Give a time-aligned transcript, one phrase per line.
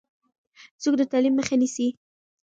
[0.81, 1.87] څوک د تعلیم مخه نیسي؟